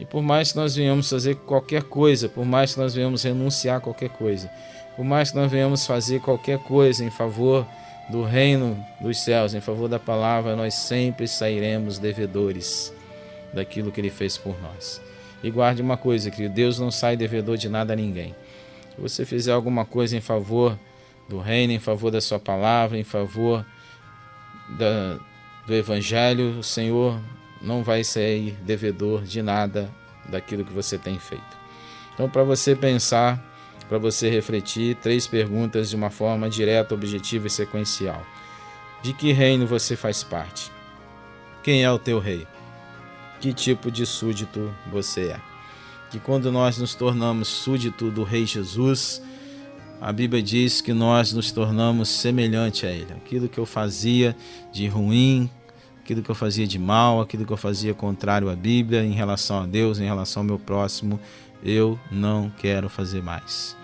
[0.00, 3.78] E por mais que nós venhamos fazer qualquer coisa, por mais que nós venhamos renunciar
[3.78, 4.48] a qualquer coisa,
[4.96, 7.66] por mais que nós venhamos fazer qualquer coisa em favor
[8.08, 12.92] do reino dos céus, em favor da palavra, nós sempre sairemos devedores
[13.52, 15.00] daquilo que ele fez por nós.
[15.42, 18.34] E guarde uma coisa, querido, Deus não sai devedor de nada a ninguém.
[18.94, 20.78] Se você fizer alguma coisa em favor
[21.28, 23.64] do reino, em favor da sua palavra, em favor
[24.78, 25.18] da,
[25.66, 27.20] do evangelho, o Senhor
[27.60, 29.90] não vai sair devedor de nada
[30.28, 31.58] daquilo que você tem feito.
[32.14, 33.47] Então, para você pensar
[33.88, 38.22] para você refletir três perguntas de uma forma direta, objetiva e sequencial.
[39.02, 40.70] De que reino você faz parte?
[41.62, 42.46] Quem é o teu rei?
[43.40, 45.40] Que tipo de súdito você é?
[46.10, 49.22] Que quando nós nos tornamos súdito do Rei Jesus,
[50.00, 53.12] a Bíblia diz que nós nos tornamos semelhante a Ele.
[53.12, 54.34] Aquilo que eu fazia
[54.72, 55.50] de ruim,
[56.02, 59.60] aquilo que eu fazia de mal, aquilo que eu fazia contrário à Bíblia, em relação
[59.60, 61.20] a Deus, em relação ao meu próximo,
[61.62, 63.77] eu não quero fazer mais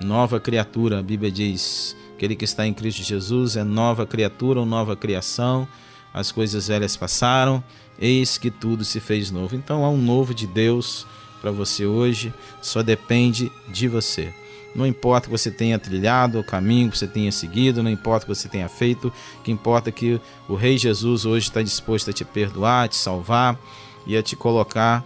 [0.00, 0.98] nova criatura.
[0.98, 5.66] A Bíblia diz: aquele que está em Cristo Jesus é nova criatura ou nova criação.
[6.12, 7.62] As coisas velhas passaram,
[7.98, 9.54] eis que tudo se fez novo.
[9.54, 11.06] Então há um novo de Deus
[11.40, 14.34] para você hoje, só depende de você.
[14.74, 18.28] Não importa que você tenha trilhado o caminho que você tenha seguido, não importa o
[18.28, 22.10] que você tenha feito, o que importa é que o Rei Jesus hoje está disposto
[22.10, 23.58] a te perdoar, a te salvar
[24.06, 25.04] e a te colocar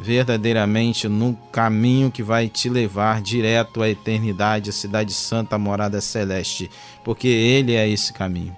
[0.00, 6.00] verdadeiramente no caminho que vai te levar direto à eternidade, à cidade santa, à morada
[6.00, 6.70] celeste,
[7.04, 8.56] porque ele é esse caminho.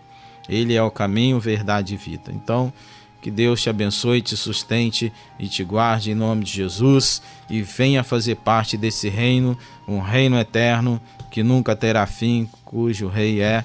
[0.49, 2.33] Ele é o caminho, verdade e vida.
[2.33, 2.73] Então,
[3.21, 8.03] que Deus te abençoe, te sustente e te guarde em nome de Jesus e venha
[8.03, 13.65] fazer parte desse reino, um reino eterno que nunca terá fim, cujo rei é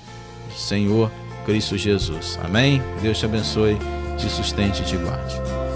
[0.56, 1.12] Senhor
[1.46, 2.40] Cristo Jesus.
[2.44, 2.82] Amém?
[3.02, 3.78] Deus te abençoe,
[4.18, 5.67] te sustente e te guarde.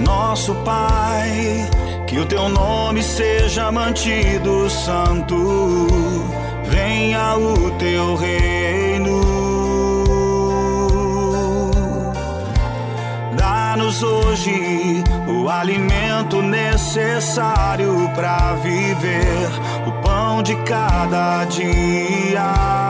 [0.00, 1.68] Nosso Pai,
[2.06, 5.86] que o teu nome seja mantido santo,
[6.64, 9.20] venha o teu reino.
[13.36, 19.48] Dá-nos hoje o alimento necessário para viver,
[19.86, 22.89] o pão de cada dia.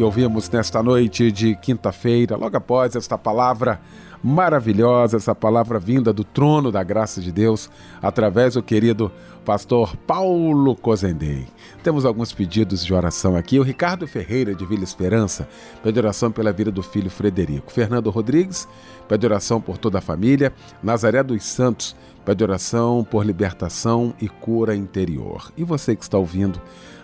[0.00, 3.78] Que ouvimos nesta noite de quinta-feira, logo após esta palavra
[4.24, 7.68] maravilhosa, essa palavra vinda do trono da graça de Deus,
[8.00, 9.12] através do querido
[9.44, 11.46] pastor Paulo Cozendei.
[11.82, 13.58] Temos alguns pedidos de oração aqui.
[13.58, 15.46] O Ricardo Ferreira, de Vila Esperança,
[15.82, 17.70] pede oração pela vida do filho Frederico.
[17.70, 18.66] Fernando Rodrigues,
[19.06, 20.50] pede oração por toda a família.
[20.82, 21.94] Nazaré dos Santos,
[22.24, 25.52] pede oração por libertação e cura interior.
[25.58, 26.58] E você que está ouvindo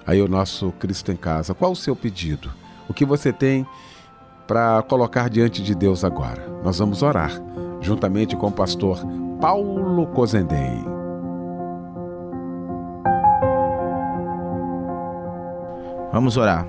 [0.07, 2.51] aí o nosso Cristo em Casa, qual o seu pedido?
[2.89, 3.67] O que você tem
[4.47, 6.47] para colocar diante de Deus agora?
[6.63, 7.33] Nós vamos orar,
[7.81, 9.01] juntamente com o pastor
[9.41, 10.85] Paulo Cozendei.
[16.13, 16.67] Vamos orar.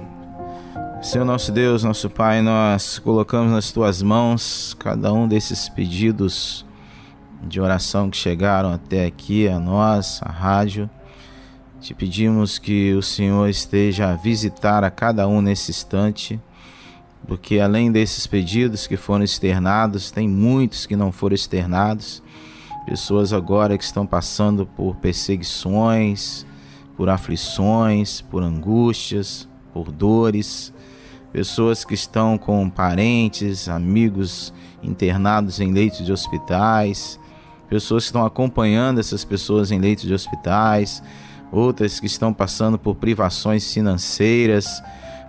[1.01, 6.65] Senhor nosso Deus, nosso Pai, nós colocamos nas tuas mãos cada um desses pedidos
[7.43, 10.89] de oração que chegaram até aqui a nós, a rádio.
[11.79, 16.39] Te pedimos que o Senhor esteja a visitar a cada um nesse instante,
[17.27, 22.23] porque além desses pedidos que foram externados, tem muitos que não foram externados.
[22.85, 26.47] Pessoas agora que estão passando por perseguições,
[26.95, 30.73] por aflições, por angústias, por dores.
[31.31, 34.51] Pessoas que estão com parentes, amigos
[34.81, 37.19] internados em leitos de hospitais.
[37.69, 41.03] Pessoas que estão acompanhando essas pessoas em leitos de hospitais
[41.51, 44.81] outras que estão passando por privações financeiras,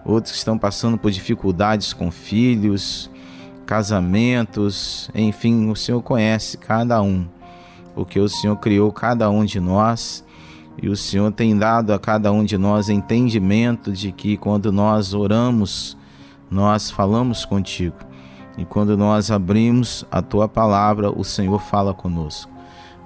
[0.05, 3.11] outros que estão passando por dificuldades com filhos,
[3.67, 7.27] casamentos, enfim, o Senhor conhece cada um,
[7.95, 10.25] porque o Senhor criou cada um de nós
[10.81, 15.13] e o Senhor tem dado a cada um de nós entendimento de que quando nós
[15.13, 15.97] oramos,
[16.51, 17.97] nós falamos contigo.
[18.57, 22.58] E quando nós abrimos a tua palavra, o Senhor fala conosco.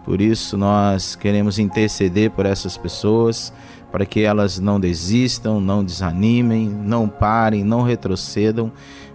[0.04, 3.52] Por isso, nós queremos interceder por essas pessoas,
[3.90, 8.72] para que elas não desistam, não desanimem, não parem, não retrocedam,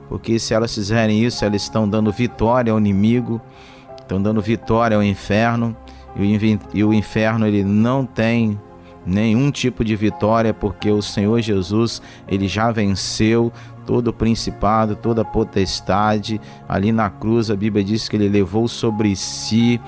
[0.07, 3.41] porque se elas fizerem isso, elas estão dando vitória ao inimigo,
[3.99, 5.75] estão dando vitória ao inferno,
[6.73, 8.59] e o inferno ele não tem
[9.05, 13.51] nenhum tipo de vitória, porque o Senhor Jesus, ele já venceu
[13.85, 16.41] todo o principado, toda a potestade.
[16.67, 19.79] Ali na cruz a Bíblia diz que ele levou sobre si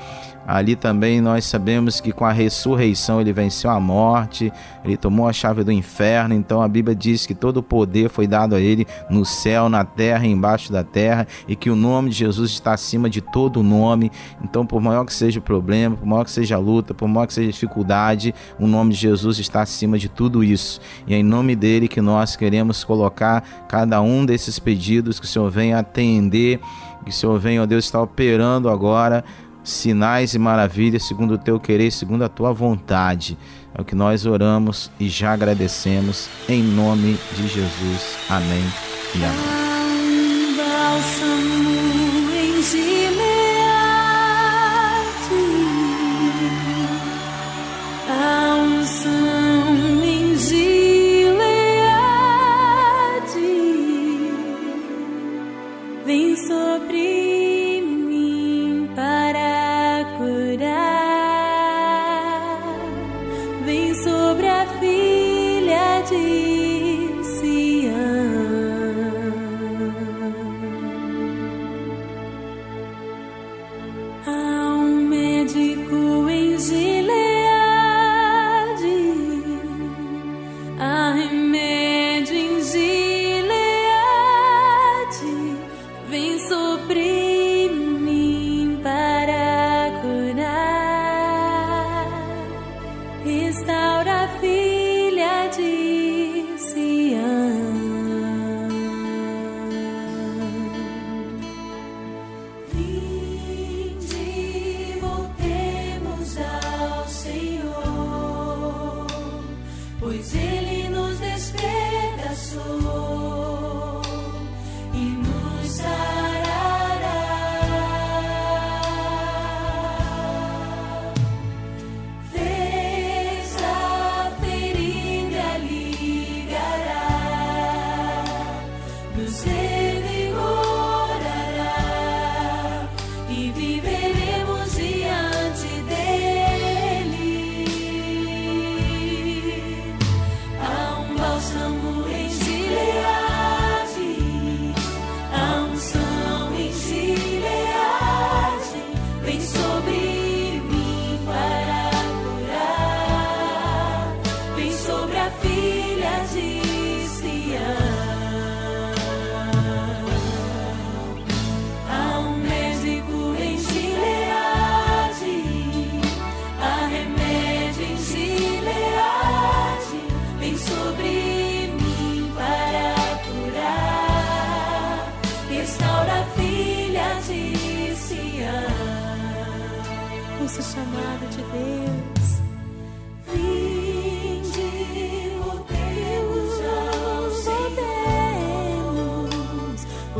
[0.47, 4.51] Ali também nós sabemos que com a ressurreição ele venceu a morte,
[4.83, 6.33] ele tomou a chave do inferno.
[6.33, 9.83] Então a Bíblia diz que todo o poder foi dado a ele no céu, na
[9.83, 14.11] terra embaixo da terra, e que o nome de Jesus está acima de todo nome.
[14.43, 17.27] Então, por maior que seja o problema, por maior que seja a luta, por maior
[17.27, 20.81] que seja a dificuldade, o nome de Jesus está acima de tudo isso.
[21.05, 25.29] E é em nome dele que nós queremos colocar cada um desses pedidos que o
[25.29, 26.59] Senhor venha atender,
[27.03, 29.23] que o Senhor venha, ó Deus, está operando agora
[29.69, 33.37] sinais e maravilhas segundo o teu querer, segundo a tua vontade.
[33.73, 38.17] É o que nós oramos e já agradecemos em nome de Jesus.
[38.29, 38.65] Amém
[39.15, 39.69] e amém.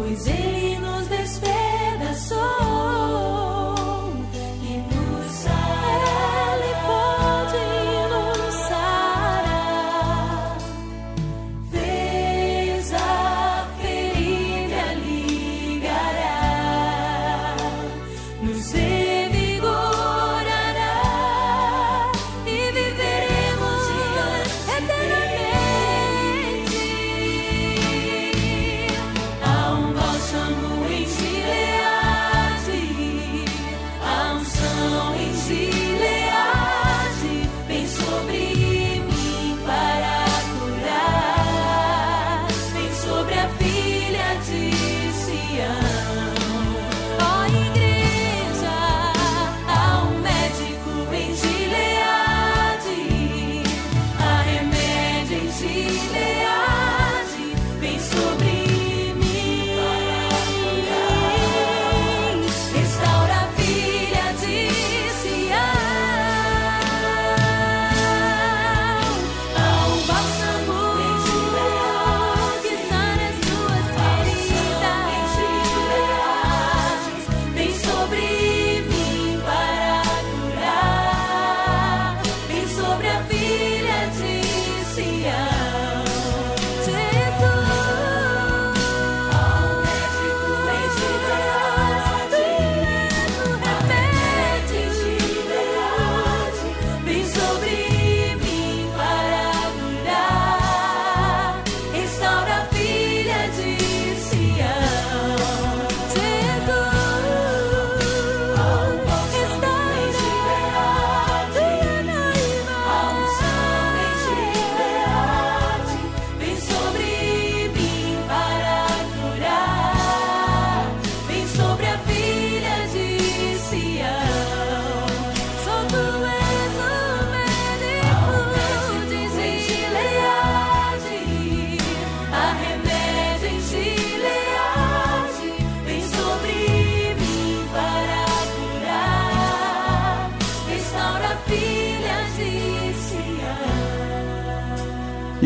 [0.10, 0.49] Voltemos, pois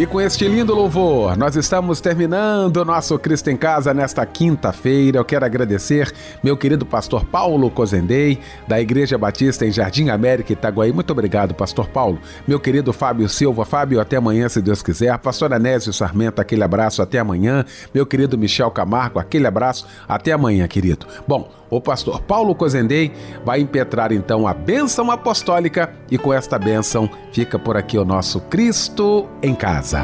[0.04, 5.18] E com este lindo louvor, nós estamos terminando o nosso Cristo em Casa nesta quinta-feira.
[5.18, 8.38] Eu quero agradecer meu querido pastor Paulo Cozendei,
[8.68, 10.91] da Igreja Batista em Jardim América, Itaguaí.
[10.91, 12.20] Muito obrigado, pastor Paulo.
[12.45, 13.64] Meu querido Fábio Silva.
[13.64, 15.18] Fábio, até amanhã, se Deus quiser.
[15.20, 17.64] Pastor Anésio Sarmento, aquele abraço, até amanhã.
[17.93, 21.08] Meu querido Michel Camargo, aquele abraço, até amanhã, querido.
[21.26, 23.11] Bom, o pastor Paulo Cozendei
[23.43, 28.39] vai impetrar então a bênção apostólica e com esta bênção fica por aqui o nosso
[28.41, 30.01] Cristo em Casa.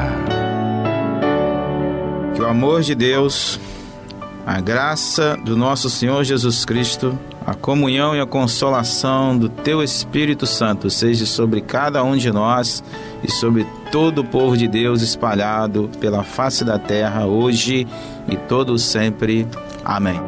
[2.34, 3.60] Que o amor de Deus,
[4.46, 10.46] a graça do nosso Senhor Jesus Cristo, a comunhão e a consolação do Teu Espírito
[10.46, 12.82] Santo seja sobre cada um de nós
[13.22, 17.86] e sobre todo o povo de Deus espalhado pela face da terra hoje
[18.28, 19.46] e todo sempre.
[19.84, 20.20] Amém.